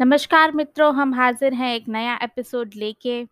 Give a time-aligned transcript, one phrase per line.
[0.00, 3.24] नमस्कार मित्रों, हम हाज़िर हैं एक नया एपिसोड लेके।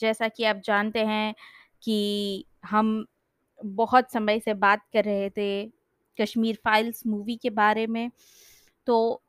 [0.00, 1.34] जैसा कि आप जानते हैं
[1.82, 3.06] कि हम
[3.58, 5.66] बहुत समय से बात कर रहे थे
[6.18, 8.10] कश्मीर फाइल्स मूवी के बारे में।
[8.86, 9.22] तो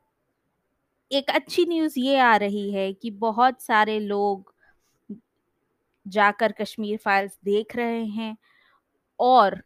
[1.12, 4.54] एक अच्छी न्यूज़ ये आ रही है कि बहुत सारे लोग
[6.05, 8.36] जाकर कश्मीर फाइल्स देख रहे हैं
[9.20, 9.61] और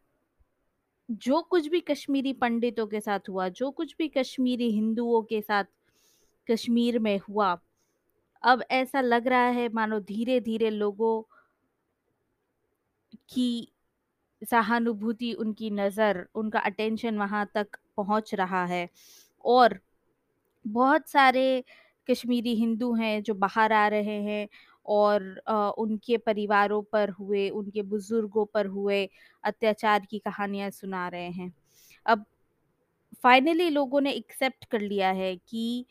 [1.09, 5.63] जो कुछ भी कश्मीरी पंडितों के साथ हुआ, जो कुछ भी कश्मीरी हिंदुओं के साथ
[6.49, 7.57] कश्मीर में हुआ,
[8.43, 11.21] अब ऐसा लग रहा है मानो धीरे-धीरे लोगों
[13.29, 13.71] की
[14.41, 18.87] सहानुभूति, उनकी नज़र, उनका अटेंशन वहाँ तक पहुँच रहा है
[19.45, 19.79] और
[20.65, 21.63] बहुत सारे
[22.07, 24.47] कश्मीरी हिंदू हैं जो बाहर आ रहे हैं
[24.85, 25.23] और
[25.79, 29.05] उनके परिवारों पर हुए, उनके बुज़ुर्गों पर हुए
[29.43, 31.53] अत्याचार की कहानियाँ सुना रहे हैं।
[32.05, 32.25] अब
[33.23, 35.85] फाइनली लोगों ने एक्सेप्ट कर लिया है कि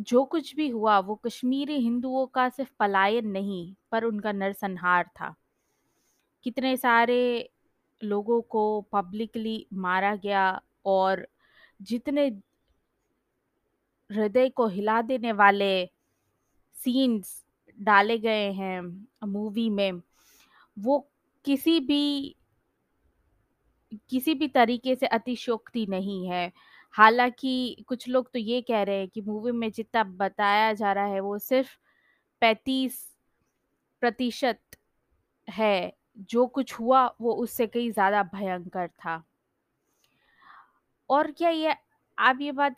[0.00, 5.34] जो कुछ भी हुआ वो कश्मीरी हिंदुओं का सिर्फ़ पलायन नहीं, पर उनका नरसंहार था।
[6.44, 7.50] कितने सारे
[8.02, 11.26] लोगों को पब्लिकली मारा गया और
[11.82, 12.26] जितने
[14.10, 15.86] हृदय को हिला देने वाले
[16.76, 17.44] सीन्स
[17.80, 18.80] डाले गए हैं
[19.24, 19.92] मूवी में,
[20.78, 20.98] वो
[21.44, 22.36] किसी भी
[24.10, 26.52] किसी भी तरीके से अतिशोक्ति नहीं है।
[26.94, 31.06] हालाँकि कुछ लोग तो ये कह रहे हैं कि मूवी में जितना बताया जा रहा
[31.06, 31.76] है वो सिर्फ़
[32.42, 34.76] 35%
[35.48, 39.24] है, जो कुछ हुआ वो उससे कहीं ज़्यादा भयंकर था।
[41.10, 41.76] और क्या ये
[42.18, 42.76] आप ये बात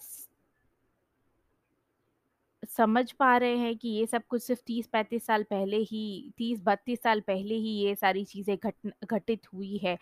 [2.69, 7.21] समझ पा रहे हैं कि ये सब कुछ सिर्फ़ 30-35 साल पहले ही 30-32 साल
[7.21, 8.75] पहले ही ये सारी चीज़ें घट
[9.07, 9.99] घटित हुई है।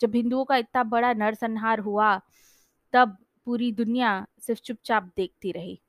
[0.00, 2.20] जब हिंदुओं का इतना बड़ा नरसंहार हुआ,
[2.94, 5.80] तब पूरी दुनिया सिर्फ़ चुपचाप देखती रही।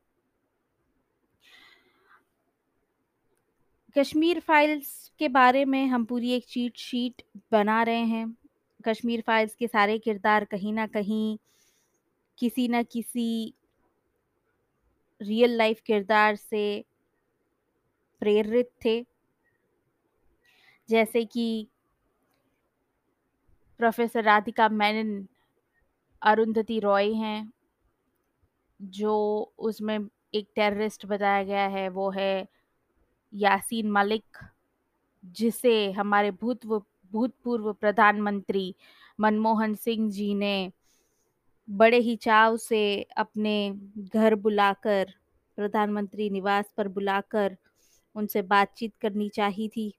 [3.98, 7.22] कश्मीर फाइल्स के बारे में हम पूरी एक चीट शीट
[7.52, 8.38] बना रहे हैं।
[8.88, 11.38] कश्मीर फाइल्स के सारे किरदार कहीं ना कहीं,
[12.38, 13.54] किसी न किसी
[15.22, 16.86] रियल लाइफ़ किरदार से
[18.22, 19.06] प्रेरित थे।
[20.90, 21.68] जैसे कि
[23.80, 25.28] प्रोफ़ेसर राधिका मेनन
[26.24, 27.52] अरुंधति रॉय हैं।
[28.80, 29.16] जो
[29.60, 30.00] उसमें
[30.34, 32.48] एक टेररिस्ट बताया गया है वो है
[33.34, 34.38] यासीन मलिक,
[35.26, 36.80] जिसे हमारे भूतव
[37.12, 38.76] भूतपूर्व प्रधानमंत्री
[39.20, 40.72] मनमोहन सिंह जी ने
[41.70, 43.74] बड़े ही चाव से अपने
[44.16, 45.14] घर बुलाकर,
[45.58, 47.58] प्रधानमंत्री निवास पर बुलाकर
[48.16, 49.94] उनसे बातचीत करनी चाहिए थी।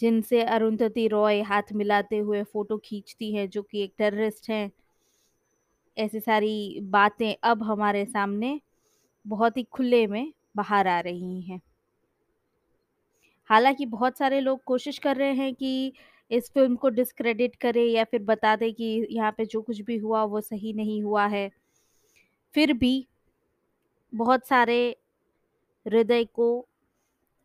[0.00, 4.70] जिनसे अरुंधति रॉय हाथ मिलाते हुए फ़ोटो खींचती है, जो कि एक टेररिस्ट हैं।
[5.98, 8.60] ऐसी सारी बातें अब हमारे सामने
[9.26, 11.60] बहुत ही खुले में बाहर आ रही हैं।
[13.50, 15.92] हालाँकि बहुत सारे लोग कोशिश कर रहे हैं कि
[16.30, 19.96] इस फ़िल्म को डिस्क्रेडिट करें या फिर बता दें कि यहाँ पे जो कुछ भी
[19.96, 21.50] हुआ वो सही नहीं हुआ है।
[22.54, 23.06] फिर भी
[24.14, 24.96] बहुत सारे
[25.86, 26.68] हृदय को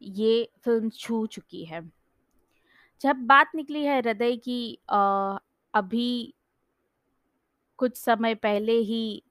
[0.02, 2.05] ये फ़िल्म छू चुकी है।
[3.06, 5.38] जब बात निकली है हृदय की अ,
[5.74, 6.34] अभी
[7.78, 9.24] कुछ समय पहले ही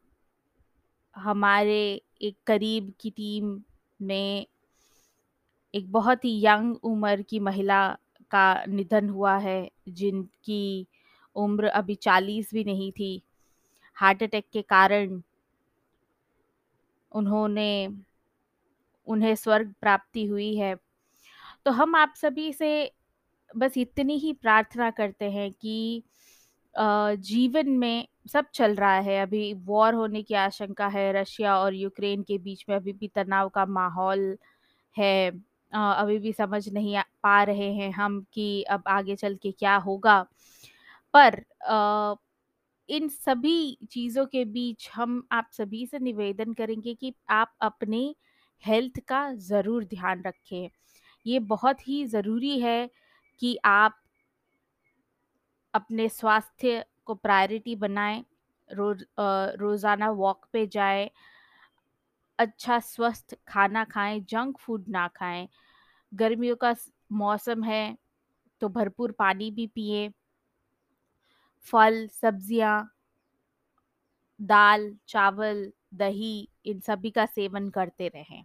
[1.16, 3.62] हमारे एक करीब की टीम
[4.02, 4.46] में
[5.74, 7.98] एक बहुत ही यंग उम्र की महिला
[8.30, 10.86] का निधन हुआ है, जिनकी
[11.36, 13.22] उम्र अभी 40 भी नहीं थी।
[13.94, 15.22] हार्ट अटैक के कारण
[17.12, 17.88] उन्होंने
[19.06, 20.76] उन्हें स्वर्ग प्राप्ति हुई है।
[21.64, 22.92] तो हम आप सभी से
[23.54, 26.02] बस इतनी ही प्रार्थना करते हैं कि
[26.74, 32.22] जीवन में सब चल रहा है, अभी वॉर होने की आशंका है, रशिया और यूक्रेन
[32.22, 34.36] के बीच में अभी भी तनाव का माहौल
[34.96, 35.30] है।
[35.72, 40.20] अभी भी समझ नहीं पा रहे हैं हम कि अब आगे चल के क्या होगा।
[41.14, 41.42] पर
[42.88, 48.14] इन सभी चीज़ों के बीच हम आप सभी से निवेदन करेंगे कि आप अपने
[48.64, 50.68] हेल्थ का ज़रूर ध्यान रखें।
[51.26, 52.88] ये बहुत ही ज़रूरी है
[53.42, 54.00] कि आप
[55.74, 58.24] अपने स्वास्थ्य को प्रायोरिटी बनाएँ,
[58.70, 59.04] रोज़
[59.60, 61.10] रोज़ाना वॉक पे जाएँ।
[62.38, 65.48] अच्छा स्वस्थ खाना खाएँ, जंक फ़ूड ना खाएँ।
[66.12, 66.74] गर्मियों का
[67.12, 67.96] मौसम है,
[68.62, 70.08] तो भरपूर पानी भी पिए
[71.66, 72.90] फल, सब्ज़ियाँ
[74.40, 78.44] दाल, चावल, दही इन सभी का सेवन करते रहें।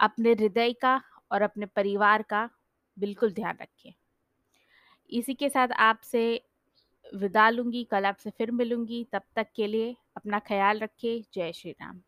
[0.00, 1.00] अपने हृदय का
[1.32, 2.48] और अपने परिवार का
[2.96, 3.92] बिल्कुल ध्यान रखें।
[5.12, 6.22] इसी के साथ आपसे
[7.12, 11.72] विदा लूँगी, कल आपसे फिर मिलूँगी, तब तक के लिए अपना ख़्याल रखिए। जय श्री
[11.72, 12.02] राम।